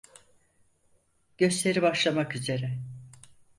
[1.37, 2.79] Gösteri başlamak üzere.